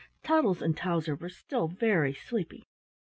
Toddles 0.23 0.63
and 0.63 0.75
Towser 0.75 1.13
were 1.15 1.29
still 1.29 1.67
very 1.67 2.11
sleepy. 2.15 2.63